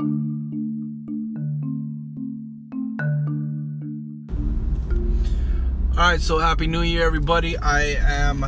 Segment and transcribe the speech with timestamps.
[0.00, 0.10] All
[5.96, 7.56] right, so happy new year, everybody.
[7.56, 8.44] I am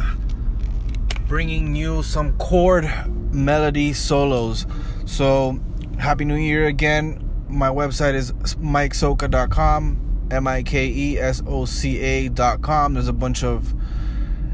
[1.29, 2.91] bringing you some chord
[3.33, 4.67] melody solos.
[5.05, 5.61] So,
[5.97, 7.23] happy new year again.
[7.49, 12.95] My website is mikesoca.com, M I K E S O C A.com.
[12.95, 13.73] There's a bunch of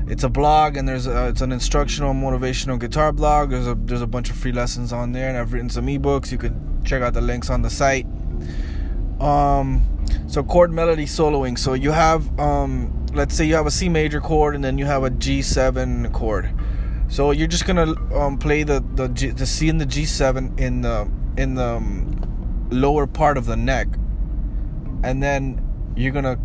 [0.06, 3.48] it's a blog and there's a, it's an instructional motivational guitar blog.
[3.48, 6.30] There's a there's a bunch of free lessons on there and I've written some ebooks.
[6.30, 8.06] You can check out the links on the site.
[9.20, 9.82] Um
[10.26, 11.58] so chord melody soloing.
[11.58, 14.86] So you have um let's say you have a C major chord and then you
[14.86, 16.52] have a G7 chord.
[17.08, 20.80] So you're just gonna um, play the the, G, the C and the G7 in
[20.80, 23.88] the in the um, lower part of the neck,
[25.04, 25.60] and then
[25.94, 26.38] you're gonna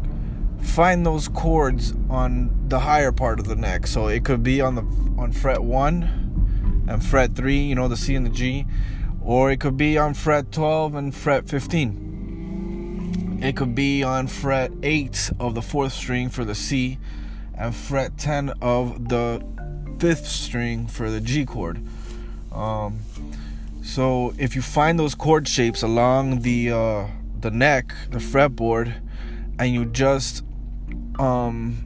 [0.62, 3.88] find those chords on the higher part of the neck.
[3.88, 4.82] So it could be on the
[5.18, 8.66] on fret one and fret three, you know, the C and the G,
[9.28, 12.08] or it could be on fret 12 and fret 15
[13.42, 16.98] it could be on fret 8 of the fourth string for the C
[17.56, 19.46] and fret 10 of the
[20.00, 21.80] fifth string for the G chord.
[22.52, 23.00] Um,
[23.84, 27.08] so if you find those chord shapes along the uh,
[27.40, 28.96] the neck, the fretboard,
[29.60, 30.44] and you just
[31.20, 31.78] um,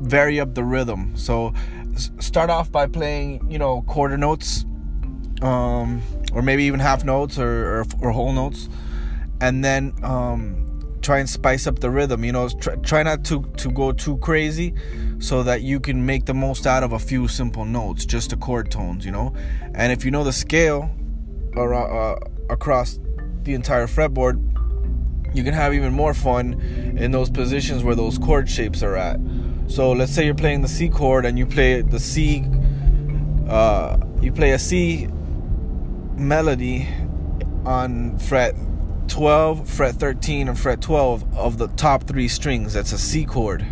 [0.00, 1.16] vary up the rhythm.
[1.16, 1.54] So
[2.18, 4.66] start off by playing, you know, quarter notes,
[5.40, 6.02] um,
[6.36, 8.68] or maybe even half notes or, or, or whole notes
[9.40, 12.24] and then um, try and spice up the rhythm.
[12.24, 14.74] You know, try, try not to to go too crazy,
[15.18, 18.36] so that you can make the most out of a few simple notes, just the
[18.36, 19.04] chord tones.
[19.04, 19.34] You know,
[19.74, 20.90] and if you know the scale
[21.56, 22.98] around, uh, across
[23.42, 24.42] the entire fretboard,
[25.34, 26.54] you can have even more fun
[26.96, 29.20] in those positions where those chord shapes are at.
[29.68, 32.44] So let's say you're playing the C chord and you play the C,
[33.48, 35.08] uh, you play a C
[36.16, 36.88] melody
[37.64, 38.54] on fret
[39.08, 42.72] 12, fret 13, and fret 12 of the top three strings.
[42.72, 43.64] That's a C chord.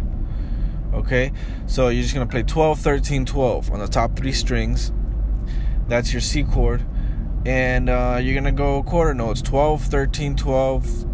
[0.93, 1.33] Okay,
[1.67, 4.93] so you're just gonna play 12, 13, 12 on the top three strings.
[5.89, 6.85] That's your C chord.
[7.45, 11.07] And uh, you're gonna go quarter notes 12, 13, 12,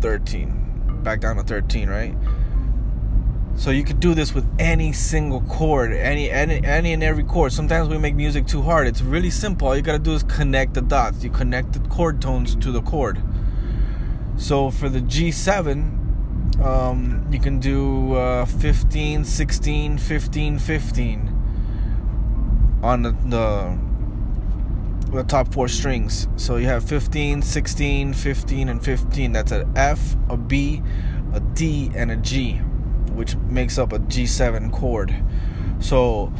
[0.00, 1.00] 13.
[1.02, 2.14] Back down to 13, right?
[3.56, 7.52] So you could do this with any single chord, any any any and every chord.
[7.52, 8.86] Sometimes we make music too hard.
[8.86, 9.68] It's really simple.
[9.68, 11.22] All you gotta do is connect the dots.
[11.22, 13.22] You connect the chord tones to the chord.
[14.36, 23.10] So for the G7, um, you can do uh, 15, 16, 15, 15 on the,
[23.26, 23.78] the,
[25.16, 26.28] the top four strings.
[26.36, 29.32] So you have 15, 16, 15, and 15.
[29.32, 30.82] That's an F, a B,
[31.32, 32.60] a D, and a G,
[33.14, 35.14] which makes up a G7 chord.
[35.80, 36.32] So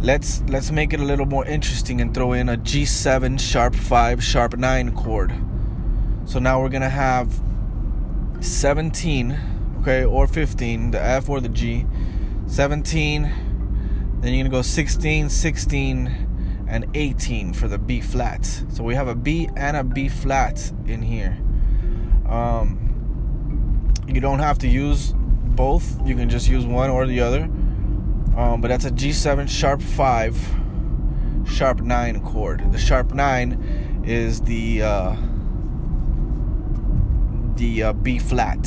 [0.00, 4.22] let's let's make it a little more interesting and throw in a G7 sharp 5
[4.22, 5.32] sharp 9 chord.
[6.24, 7.40] So now we're gonna have
[8.40, 9.38] 17,
[9.80, 11.86] okay, or 15, the F or the G.
[12.46, 13.22] 17,
[14.20, 18.44] then you're gonna go 16, 16, and 18 for the B flat.
[18.70, 21.36] So we have a B and a B flat in here.
[22.28, 25.14] Um, you don't have to use
[25.60, 27.42] both, you can just use one or the other.
[28.34, 30.54] Um, but that's a G7 sharp 5,
[31.46, 32.72] sharp 9 chord.
[32.72, 35.16] The sharp 9 is the uh,
[37.56, 38.64] the uh, B flat,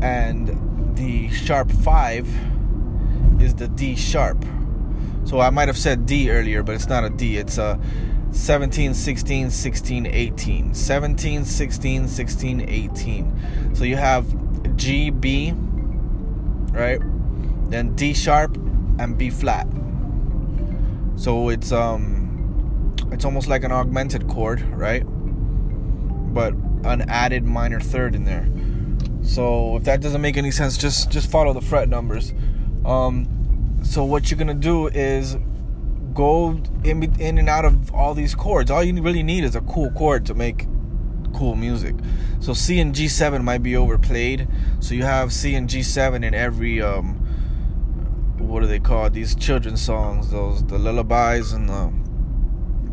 [0.00, 2.26] and the sharp 5
[3.42, 4.42] is the D sharp.
[5.24, 7.36] So I might have said D earlier, but it's not a D.
[7.36, 7.78] It's a
[8.30, 10.72] 17, 16, 16, 18.
[10.72, 13.74] 17, 16, 16, 18.
[13.74, 14.24] So you have
[14.76, 15.52] G, B,
[16.72, 17.00] right?
[17.70, 18.56] Then D sharp
[18.98, 19.66] and B flat.
[21.16, 25.02] So it's um it's almost like an augmented chord, right?
[25.02, 28.48] But an added minor third in there.
[29.22, 32.32] So if that doesn't make any sense, just just follow the fret numbers.
[32.84, 35.36] Um, so what you're gonna do is
[36.14, 38.70] go in in and out of all these chords.
[38.70, 40.66] All you really need is a cool chord to make
[41.38, 41.94] cool music.
[42.40, 44.48] So C and G7 might be overplayed.
[44.80, 47.14] So you have C and G7 in every um,
[48.38, 50.32] what do they call these children's songs?
[50.32, 51.92] Those the lullabies and the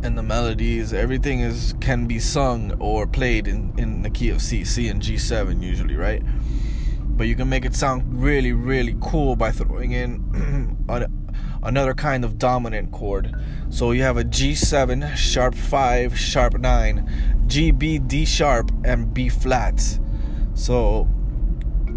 [0.06, 4.42] and the melodies, everything is can be sung or played in, in the key of
[4.42, 6.22] C, C and G7 usually, right?
[7.02, 10.78] But you can make it sound really, really cool by throwing in
[11.64, 13.34] another kind of dominant chord.
[13.70, 19.30] So you have a G7, sharp 5, sharp 9, G, B, D sharp, and B
[19.30, 20.00] flat.
[20.54, 21.08] So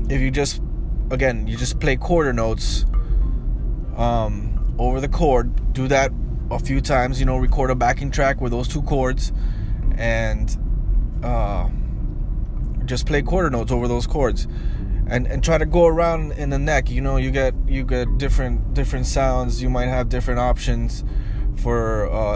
[0.08, 0.62] if you just,
[1.10, 2.84] again, you just play quarter notes
[3.96, 6.12] um, over the chord, do that
[6.50, 9.32] a few times, you know, record a backing track with those two chords
[9.96, 10.56] and
[11.22, 11.68] uh,
[12.84, 14.46] just play quarter notes over those chords
[15.08, 18.18] and and try to go around in the neck you know you get you get
[18.18, 21.02] different different sounds you might have different options
[21.56, 22.34] for uh,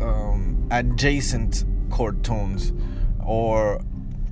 [0.00, 2.72] um, adjacent chord tones
[3.24, 3.80] or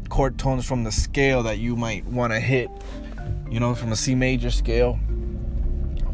[0.08, 2.70] chord tones from the scale that you might want to hit
[3.50, 4.99] you know from a C major scale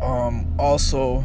[0.01, 1.25] um, also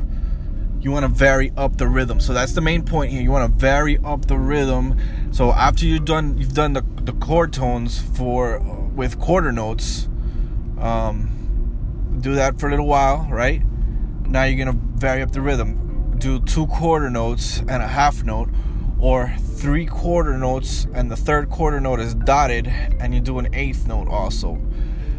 [0.79, 3.51] you want to vary up the rhythm so that's the main point here you want
[3.51, 4.99] to vary up the rhythm
[5.31, 8.59] so after you've done you've done the, the chord tones for
[8.97, 10.09] with quarter notes.
[10.79, 13.61] Um, do that for a little while, right?
[14.25, 16.15] Now you're gonna vary up the rhythm.
[16.17, 18.49] Do two quarter notes and a half note,
[18.99, 23.53] or three quarter notes and the third quarter note is dotted, and you do an
[23.53, 24.61] eighth note also.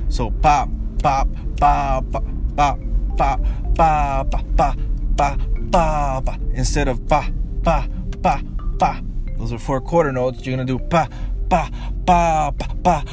[0.09, 0.69] So pop,
[1.03, 2.23] pop, pop, pop,
[2.57, 2.79] pop,
[3.17, 3.41] pop,
[3.77, 4.79] pop,
[5.17, 5.41] pop,
[5.71, 7.31] pop, instead of pa,
[7.63, 7.87] pa,
[8.23, 8.43] pa,
[8.79, 9.01] pa.
[9.37, 10.45] Those are four quarter notes.
[10.45, 11.09] You're gonna do pa,
[11.49, 11.71] pa,
[12.05, 13.05] pa, pa, pa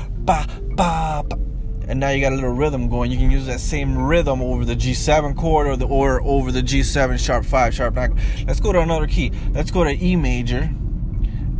[0.75, 1.44] ba, ba.
[1.87, 3.11] And now you got a little rhythm going.
[3.11, 6.61] You can use that same rhythm over the G7 chord or the or over the
[6.61, 8.19] G7 sharp 5 sharp 9.
[8.47, 9.31] Let's go to another key.
[9.51, 10.69] Let's go to E major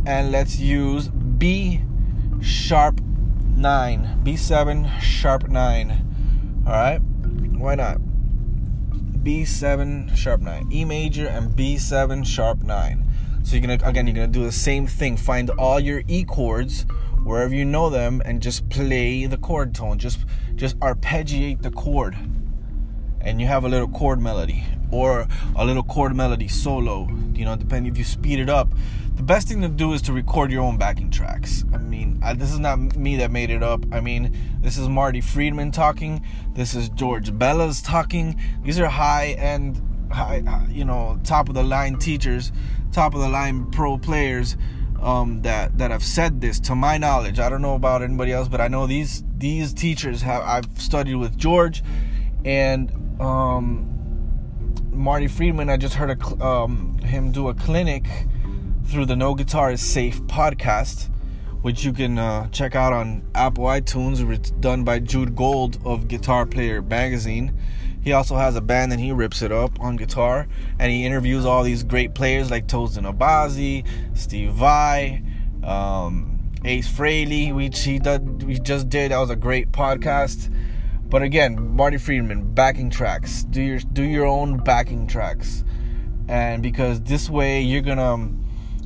[0.06, 1.82] and let's use B
[2.40, 4.20] sharp 9.
[4.24, 6.64] B7 sharp 9.
[6.66, 6.98] All right?
[6.98, 7.98] Why not?
[9.22, 10.70] B7 sharp 9.
[10.72, 13.04] E major and B7 sharp 9.
[13.42, 15.16] So you're to again you're to do the same thing.
[15.16, 16.84] Find all your E chords
[17.26, 19.98] wherever you know them and just play the chord tone.
[19.98, 20.20] Just
[20.54, 22.16] just arpeggiate the chord.
[23.20, 25.26] And you have a little chord melody or
[25.56, 28.68] a little chord melody solo you know depending if you speed it up.
[29.16, 31.64] The best thing to do is to record your own backing tracks.
[31.74, 33.84] I mean I, this is not me that made it up.
[33.92, 36.24] I mean this is marty friedman talking.
[36.54, 38.40] This is george bellas talking.
[38.62, 39.82] These are high end
[40.12, 42.52] high uh, you know top of the line teachers
[42.92, 44.56] top of the line pro players
[45.00, 47.38] um, that that have said this to my knowledge.
[47.38, 50.42] I don't know about anybody else, but I know these these teachers have.
[50.42, 51.82] I've studied with George
[52.44, 52.90] and
[53.20, 53.92] um,
[54.92, 55.70] Marty Friedman.
[55.70, 58.06] I just heard a, um, him do a clinic
[58.86, 61.08] through the No Guitar is Safe podcast,
[61.62, 64.28] which you can uh, check out on Apple iTunes.
[64.32, 67.52] It's done by Jude Gold of Guitar Player Magazine.
[68.06, 70.46] He also has a band and he rips it up on guitar.
[70.78, 73.84] And he interviews all these great players like Tosin Abasi,
[74.16, 75.24] Steve Vai,
[75.64, 79.10] um, Ace Frehley, which he did, we just did.
[79.10, 80.54] That was a great podcast.
[81.10, 83.42] But again, Marty Friedman, backing tracks.
[83.42, 85.64] Do your do your own backing tracks,
[86.28, 88.32] and because this way you're gonna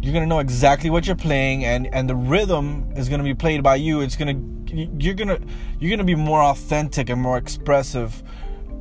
[0.00, 3.62] you're gonna know exactly what you're playing, and and the rhythm is gonna be played
[3.62, 4.00] by you.
[4.00, 5.40] It's gonna you're gonna
[5.78, 8.22] you're gonna be more authentic and more expressive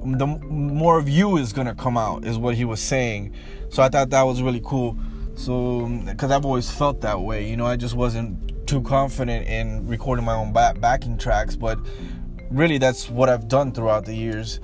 [0.03, 3.33] the more of you is gonna come out is what he was saying.
[3.69, 4.97] So i thought that was really cool.
[5.35, 9.87] So because i've always felt that way you know i just wasn't too confident in
[9.87, 11.79] recording my own back- backing tracks but
[12.51, 14.59] really that's what i've done throughout the years.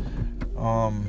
[0.57, 1.07] Um,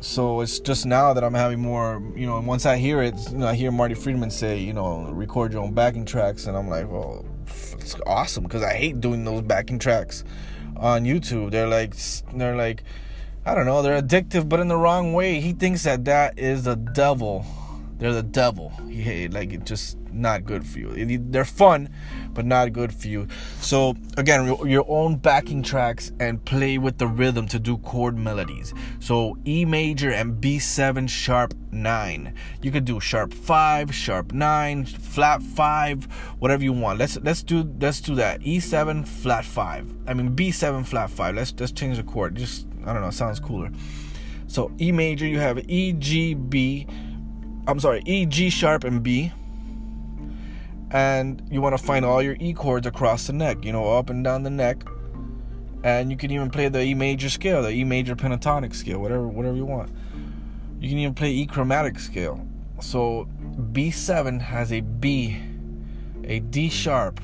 [0.00, 3.14] so it's just now that i'm having more you know and once i hear it
[3.30, 6.56] you know i hear marty friedman say you know record your own backing tracks and
[6.56, 7.24] i'm like well
[7.74, 10.24] it's awesome because i hate doing those backing tracks
[10.80, 11.50] on youtube.
[11.50, 11.94] They're like
[12.36, 12.82] they're like
[13.44, 15.40] I don't know, they're addictive, but in the wrong way.
[15.40, 17.46] He thinks that that is the devil.
[18.00, 18.70] They're the devil.
[18.88, 21.18] He like it just not good for you.
[21.18, 21.90] They're fun,
[22.32, 23.28] but not good for you.
[23.60, 28.72] So again, your own backing tracks and play with the rhythm to do chord melodies.
[29.00, 32.34] So E major and B7 sharp 9.
[32.62, 36.04] You could do sharp 5, sharp 9, flat 5,
[36.38, 36.98] whatever you want.
[36.98, 38.40] Let's let's do let's do that.
[38.40, 39.94] E7 flat 5.
[40.06, 41.34] I mean B7 flat 5.
[41.34, 42.34] Let's let's change the chord.
[42.34, 43.70] Just I don't know, sounds cooler.
[44.46, 46.86] So E major, you have E, G, B.
[47.66, 49.32] I'm sorry, E, G sharp, and B.
[50.90, 54.10] And you want to find all your E chords across the neck, you know, up
[54.10, 54.82] and down the neck.
[55.84, 59.28] And you can even play the E major scale, the E major pentatonic scale, whatever,
[59.28, 59.90] whatever you want.
[60.80, 62.44] You can even play E chromatic scale.
[62.80, 63.28] So
[63.72, 65.40] B7 has a B,
[66.24, 67.20] a D sharp,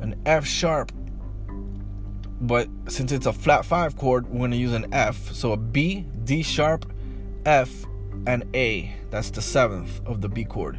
[0.00, 0.92] an F sharp,
[2.40, 5.32] but since it's a flat five chord, we're gonna use an F.
[5.32, 6.90] So a B, D sharp,
[7.44, 7.70] F,
[8.26, 8.94] and A.
[9.10, 10.78] That's the seventh of the B chord.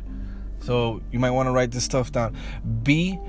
[0.59, 2.35] So you might want to write this stuff down.
[2.83, 3.19] B,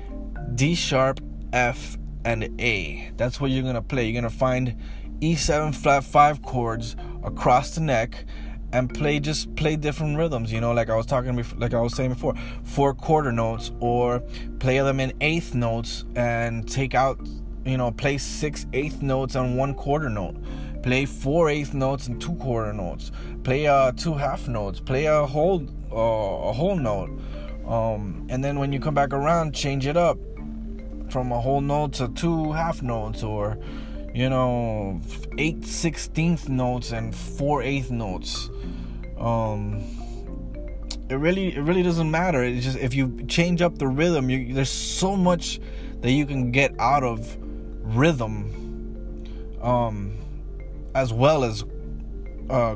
[0.55, 1.19] D sharp,
[1.51, 3.11] F, and A.
[3.17, 4.05] That's what you're gonna play.
[4.05, 4.75] You're gonna find
[5.21, 8.25] E7 flat five chords across the neck
[8.73, 11.79] and play just play different rhythms you know like i was talking before, like i
[11.79, 14.19] was saying before four quarter notes or
[14.59, 17.19] play them in eighth notes and take out
[17.65, 20.35] you know, play six eighth notes on one quarter note.
[20.83, 23.11] Play four eighth notes and two quarter notes.
[23.43, 24.79] Play uh two half notes.
[24.79, 27.09] Play a whole uh, a whole note.
[27.65, 30.17] Um, and then when you come back around, change it up
[31.09, 33.57] from a whole note to two half notes or
[34.13, 34.99] you know
[35.37, 38.49] eight sixteenth notes and four eighth notes
[39.19, 39.83] um
[41.09, 44.53] it really it really doesn't matter it's just if you change up the rhythm you,
[44.53, 45.59] there's so much
[46.01, 47.37] that you can get out of
[47.83, 50.17] rhythm um
[50.95, 51.63] as well as
[52.49, 52.75] uh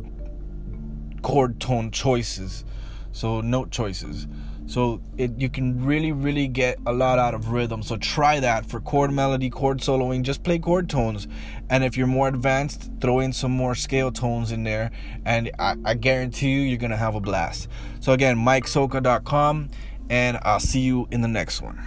[1.22, 2.64] chord tone choices
[3.12, 4.28] so note choices
[4.68, 7.82] so it you can really really get a lot out of rhythm.
[7.82, 10.24] So try that for chord melody, chord soloing.
[10.24, 11.26] Just play chord tones,
[11.70, 14.92] and if you're more advanced, throw in some more scale tones in there,
[15.26, 17.70] and I, I guarantee you you're gonna have a blast.
[18.02, 19.70] So again, MikeSoca.com,
[20.10, 21.82] and I'll see you in the next one.